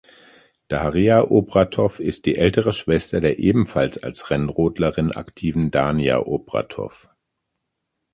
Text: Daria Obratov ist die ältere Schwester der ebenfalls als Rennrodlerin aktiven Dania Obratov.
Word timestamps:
Daria 0.67 1.29
Obratov 1.29 1.99
ist 1.99 2.25
die 2.25 2.35
ältere 2.35 2.73
Schwester 2.73 3.21
der 3.21 3.37
ebenfalls 3.37 4.01
als 4.01 4.31
Rennrodlerin 4.31 5.11
aktiven 5.11 5.69
Dania 5.69 6.17
Obratov. 6.21 7.07